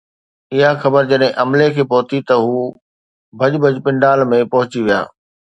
اها 0.53 0.71
خبر 0.83 1.01
جڏهن 1.11 1.35
عملي 1.43 1.67
کي 1.75 1.83
پهتي 1.91 2.19
ته 2.27 2.35
هو 2.45 2.57
ڀڄ 3.39 3.51
ڀڄ 3.63 3.75
پنڊال 3.85 4.19
۾ 4.33 4.41
پهچي 4.53 4.79
ويا 4.85 4.99